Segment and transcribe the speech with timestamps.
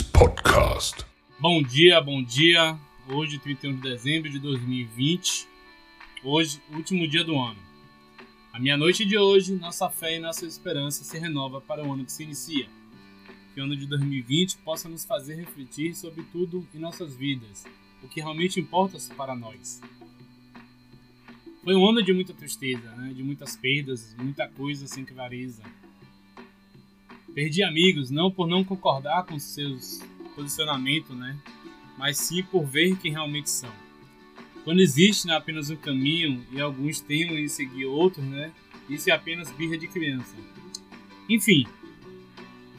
[0.00, 1.04] podcast.
[1.40, 2.78] Bom dia, bom dia.
[3.08, 5.48] Hoje, 31 de dezembro de 2020.
[6.22, 7.58] Hoje, último dia do ano.
[8.52, 12.04] A minha noite de hoje, nossa fé e nossa esperança se renova para o ano
[12.04, 12.68] que se inicia.
[13.52, 17.64] Que o ano de 2020 possa nos fazer refletir sobre tudo em nossas vidas,
[18.04, 19.80] o que realmente importa para nós.
[21.64, 23.12] Foi um ano de muita tristeza, né?
[23.12, 25.64] de muitas perdas, muita coisa sem clareza.
[27.34, 30.00] Perdi amigos não por não concordar com seus
[30.34, 31.38] posicionamentos, né?
[31.96, 33.72] mas sim por ver quem realmente são.
[34.64, 38.52] Quando existe né, apenas um caminho e alguns temem em seguir outros, né?
[38.88, 40.36] isso é apenas birra de criança.
[41.26, 41.66] Enfim,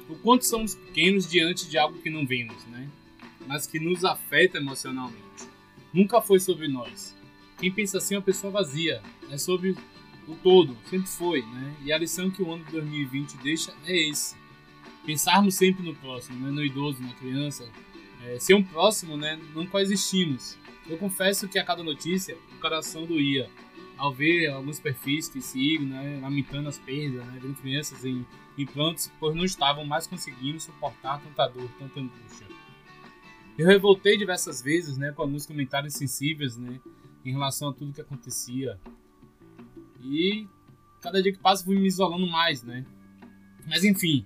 [0.08, 2.88] o quanto somos pequenos diante de algo que não vemos, né?
[3.48, 5.24] mas que nos afeta emocionalmente.
[5.92, 7.16] Nunca foi sobre nós.
[7.58, 9.02] Quem pensa assim é uma pessoa vazia.
[9.32, 9.76] É sobre
[10.28, 11.76] o todo, sempre foi, né?
[11.84, 14.36] E a lição que o ano de 2020 deixa é esse
[15.06, 16.52] pensarmos sempre no próximo, né?
[16.52, 17.68] no idoso, na criança.
[18.26, 19.40] É, ser um próximo, né?
[19.54, 20.58] não coexistimos.
[20.88, 23.50] Eu confesso que a cada notícia o coração doía
[23.98, 28.26] ao ver alguns perfis que sigo, né, lamentando as perdas, né, vendo crianças em,
[28.58, 32.48] em prantos, pois não estavam mais conseguindo suportar tanta dor, tanta angústia.
[33.58, 36.80] Eu revoltei diversas vezes, né, com alguns comentários sensíveis, né,
[37.24, 38.80] em relação a tudo que acontecia.
[40.02, 40.48] E
[41.02, 42.86] cada dia que passa fui me isolando mais, né.
[43.66, 44.26] Mas enfim,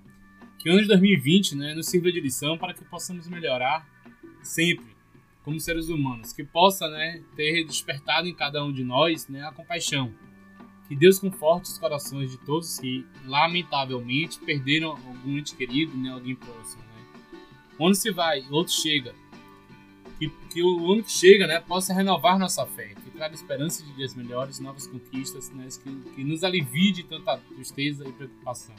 [0.57, 3.87] que o ano de 2020 né, nos sirva de lição para que possamos melhorar
[4.41, 4.85] sempre
[5.43, 9.51] como seres humanos, que possa né, ter despertado em cada um de nós né, a
[9.51, 10.13] compaixão.
[10.87, 16.35] Que Deus conforte os corações de todos que, lamentavelmente, perderam algum ente querido, né, alguém
[16.35, 16.81] próximo.
[16.83, 17.39] Né.
[17.79, 19.13] Onde se vai, outro chega.
[20.19, 23.93] Que, que o ano que chega né, possa renovar nossa fé, que traga esperança de
[23.93, 28.75] dias melhores, novas conquistas, né, que, que nos alivie de tanta tristeza e preocupação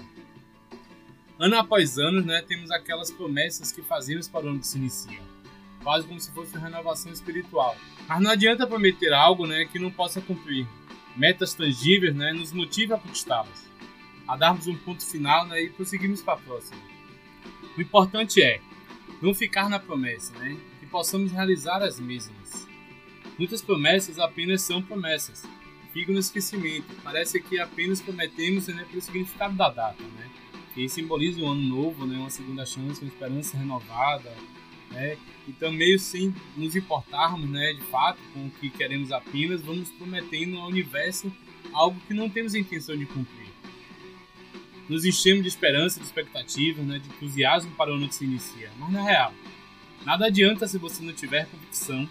[1.39, 5.21] ano após ano, né, temos aquelas promessas que fazemos para o ano que se inicia.
[5.83, 7.77] Quase como se fosse uma renovação espiritual.
[8.09, 10.67] Mas não adianta prometer algo né, que não possa cumprir.
[11.17, 13.69] Metas tangíveis né, nos motivam a conquistá-las.
[14.27, 16.81] A darmos um ponto final né, e prosseguirmos para a próxima.
[17.77, 18.61] O importante é
[19.23, 22.67] não ficar na promessa, né, que possamos realizar as mesmas.
[23.39, 25.45] Muitas promessas apenas são promessas.
[25.93, 26.87] Ficam no esquecimento.
[27.05, 30.03] Parece que apenas prometemos né, pelo significado da data.
[30.03, 30.29] Né?
[30.79, 34.33] Que simboliza um ano novo, né, uma segunda chance, uma esperança renovada,
[34.93, 35.19] né,
[35.49, 40.57] então meio sem nos importarmos, né, de fato, com o que queremos apenas, vamos prometendo
[40.57, 41.33] ao universo
[41.73, 43.49] algo que não temos a intenção de cumprir.
[44.89, 48.71] Nos enchemos de esperança, de expectativa, né, de entusiasmo para o ano que se inicia,
[48.79, 49.35] mas na real,
[50.07, 52.09] nada adianta se você não tiver convicção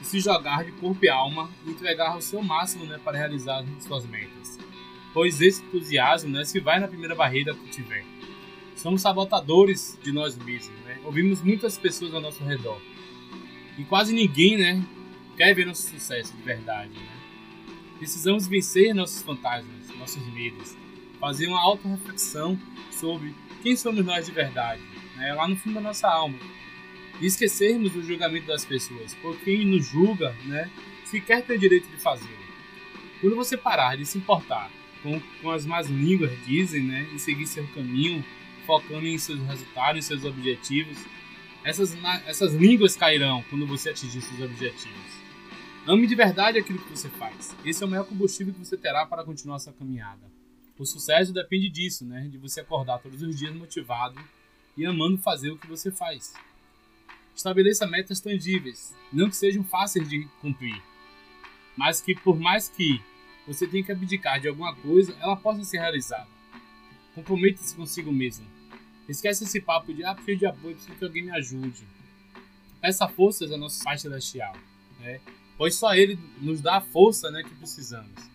[0.00, 3.62] de se jogar de corpo e alma e entregar o seu máximo né, para realizar
[3.80, 4.42] suas metas
[5.12, 8.04] pois esse entusiasmo né, se vai na primeira barreira que tiver.
[8.74, 10.98] Somos sabotadores de nós mesmos, né?
[11.04, 12.80] ouvimos muitas pessoas ao nosso redor
[13.78, 14.84] e quase ninguém né,
[15.36, 16.92] quer ver nosso sucesso de verdade.
[16.92, 17.08] Né?
[17.98, 20.76] Precisamos vencer nossos fantasmas, nossos medos,
[21.20, 22.58] fazer uma auto-reflexão
[22.90, 24.82] sobre quem somos nós de verdade,
[25.16, 25.32] né?
[25.34, 26.38] lá no fundo da nossa alma.
[27.20, 30.68] E esquecermos do julgamento das pessoas, porque quem nos julga né,
[31.04, 32.42] sequer tem o direito de fazê-lo.
[33.20, 34.70] Quando você parar de se importar
[35.02, 38.24] com, com as más línguas dizem, né, e seguir seu caminho,
[38.66, 40.96] focando em seus resultados, seus objetivos.
[41.64, 41.96] Essas,
[42.26, 45.22] essas línguas cairão quando você atingir seus objetivos.
[45.86, 47.54] Ame de verdade aquilo que você faz.
[47.64, 50.30] Esse é o maior combustível que você terá para continuar sua caminhada.
[50.78, 52.28] O sucesso depende disso, né?
[52.30, 54.18] De você acordar todos os dias motivado
[54.76, 56.34] e amando fazer o que você faz.
[57.34, 60.82] Estabeleça metas tangíveis, não que sejam fáceis de cumprir,
[61.76, 63.00] mas que por mais que
[63.46, 66.28] você tem que abdicar de alguma coisa, ela possa ser realizada.
[67.14, 68.46] Comprometa-se consigo mesmo.
[69.08, 71.84] Esquece esse papo de ah, preciso de apoio, preciso que alguém me ajude.
[72.80, 74.56] Peça forças ao nosso Pai Celestial,
[75.00, 75.20] né?
[75.58, 78.30] pois só Ele nos dá a força né, que precisamos.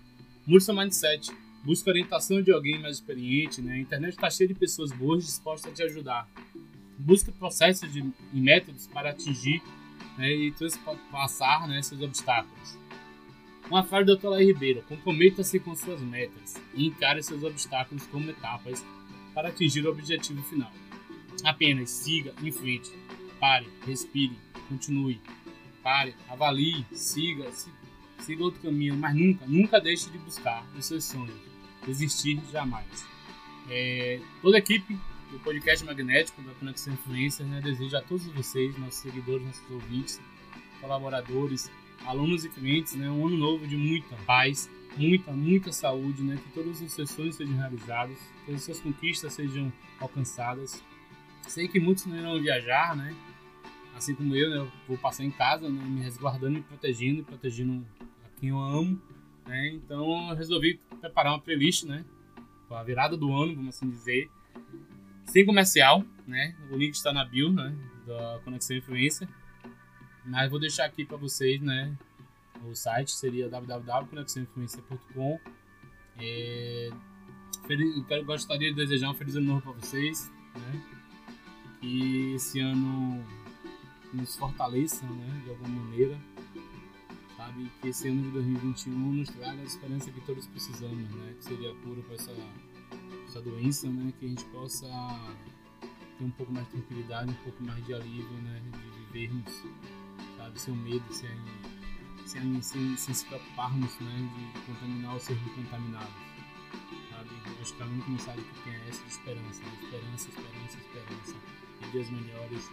[0.46, 1.32] Mude seu mindset,
[1.64, 3.62] busque a orientação de alguém mais experiente.
[3.62, 3.74] Né?
[3.74, 6.30] A internet está cheia de pessoas boas dispostas a te ajudar.
[6.98, 8.00] Busque processos de,
[8.34, 9.62] e métodos para atingir
[10.18, 12.78] né, e transpassar né, seus obstáculos.
[13.70, 14.38] Uma frase do Dr.
[14.38, 18.86] Ribeiro: comprometa-se com suas metas e encare seus obstáculos como etapas
[19.34, 20.72] para atingir o objetivo final.
[21.44, 22.92] Apenas siga em frente.
[23.40, 24.38] Pare, respire,
[24.68, 25.22] continue.
[25.84, 27.52] Pare, avalie, siga,
[28.20, 31.36] siga outro caminho, mas nunca, nunca deixe de buscar os seus sonhos.
[31.86, 33.06] Desistir jamais.
[33.70, 34.98] É, toda a equipe
[35.32, 40.22] do podcast magnético da Conexão Influência né, deseja a todos vocês, nossos seguidores, nossos ouvintes,
[40.82, 41.72] colaboradores,
[42.06, 46.50] alunos e clientes, né, um ano novo de muita paz, muita, muita saúde, né, que
[46.52, 50.84] todos os seus sonhos sejam realizados, que as suas conquistas sejam alcançadas.
[51.48, 53.16] Sei que muitos não irão viajar, né?
[53.96, 54.58] Assim como eu, né?
[54.58, 55.82] Eu vou passar em casa, né?
[55.86, 57.86] Me resguardando, me protegendo, protegendo
[58.26, 59.02] a quem eu amo,
[59.46, 59.70] né?
[59.70, 62.06] Então eu resolvi preparar uma playlist, né?
[62.70, 64.30] A virada do ano, vamos assim dizer.
[65.26, 66.56] Sem comercial, né?
[66.70, 67.76] O link está na bio, né?
[68.06, 69.28] Da Conexão Influência.
[70.28, 71.98] Mas vou deixar aqui para vocês, né?
[72.66, 75.40] O site seria www.conexãoinfluência.com.
[76.20, 76.90] É...
[78.10, 80.82] Eu gostaria de desejar um feliz ano novo para vocês, né?
[81.80, 83.26] Que esse ano
[84.14, 85.42] nos fortaleça, né?
[85.46, 86.20] De alguma maneira,
[87.38, 87.72] sabe?
[87.82, 91.36] Que esse ano de 2021 nos traga a esperança que todos precisamos, né?
[91.38, 92.34] Que seria a cura para essa,
[93.28, 94.14] essa doença, né?
[94.20, 94.88] Que a gente possa
[96.18, 98.62] ter um pouco mais de tranquilidade, um pouco mais de alívio, né?
[98.72, 99.64] De vivermos,
[100.48, 100.60] sabe?
[100.60, 101.30] Sem medo, sem
[102.26, 106.28] sem, sem, sem se preocuparmos né, de contaminar ou ser contaminados.
[107.62, 109.80] Acho que a única mensagem que tem é essa de esperança, né?
[109.82, 111.36] esperança, esperança, esperança,
[111.82, 112.72] de dias melhores,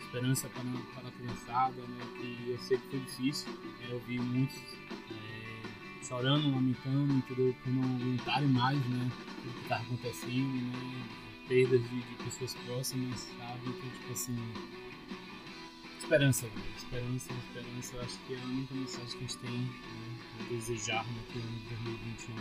[0.00, 0.64] esperança para,
[0.94, 2.06] para a criançada, né?
[2.16, 3.86] que eu sei que foi difícil, né?
[3.88, 7.56] eu vi muitos é, chorando, lamentando, entendeu?
[7.62, 9.10] por não aguentarem mais né?
[9.38, 11.08] o que estava acontecendo, né?
[11.48, 13.60] perdas de, de pessoas próximas, sabe?
[13.68, 14.36] Então, tipo assim,
[16.02, 16.46] esperança.
[16.76, 17.96] Esperança, esperança.
[17.96, 21.22] Eu acho que é a única mensagem que a gente tem né, a desejar né,
[21.32, 22.34] que o ano de 2021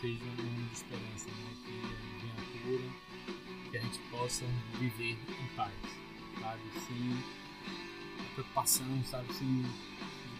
[0.00, 1.72] seja um ano de esperança, né, que
[2.20, 4.44] venha a cura, que a gente possa
[4.78, 5.74] viver em paz,
[6.40, 6.60] sabe?
[6.86, 9.34] Sem preocupação, sabe?
[9.34, 9.64] Sem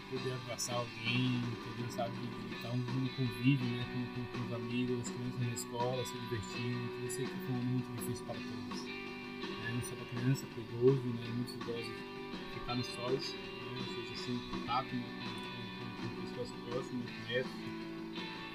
[0.09, 1.91] poder abraçar alguém, entendeu?
[1.91, 2.13] Sabe?
[2.55, 7.03] Estar um convívio né, com, com, com os amigos, as crianças na escola, se divertindo.
[7.03, 8.83] Eu sei que foi um ano muito difícil para todos.
[8.83, 9.71] Né?
[9.73, 11.27] Não só para criança, para idoso, né?
[11.35, 12.20] muitos idosos
[12.53, 13.81] ficar no sós, né?
[13.85, 15.03] seja, sem contato né?
[15.23, 17.51] com, com, com, pessoas próximas, netos,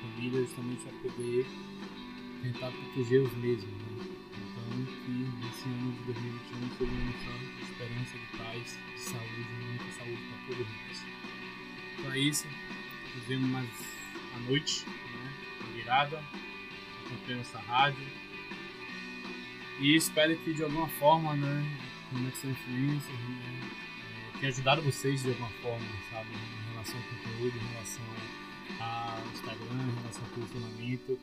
[0.01, 1.47] família, justamente para poder
[2.43, 3.71] tentar proteger os mesmos.
[3.71, 4.17] Né?
[4.37, 9.47] Então, que esse ano de 2021 seja uma missão de esperança, de paz, de saúde,
[9.69, 11.05] muita saúde para todos nós.
[11.99, 12.47] Então é isso,
[13.15, 13.71] nos vemos mais
[14.35, 15.33] à noite, né?
[15.75, 16.23] virada,
[17.07, 18.07] acompanhando essa rádio.
[19.81, 23.71] E espero que de alguma forma, né, como é que são influências, né,
[24.41, 26.29] tem ajudado vocês de alguma forma, sabe?
[26.31, 28.05] Em relação ao conteúdo, em relação
[28.81, 31.19] ao Instagram, em relação ao posicionamento.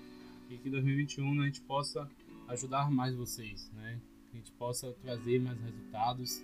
[0.50, 2.10] E que em 2021 a gente possa
[2.48, 4.00] ajudar mais vocês, né?
[4.32, 6.44] Que a gente possa trazer mais resultados,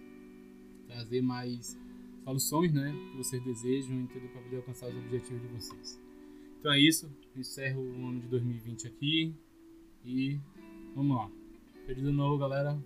[0.87, 1.77] trazer mais
[2.23, 2.93] soluções, né?
[3.11, 4.29] Que vocês desejam, entendeu?
[4.29, 5.99] Para poder alcançar os objetivos de vocês.
[6.59, 7.11] Então é isso.
[7.35, 9.33] Encerro o ano de 2020 aqui.
[10.05, 10.39] E
[10.95, 11.29] vamos lá.
[11.85, 12.79] Feliz ano novo, galera.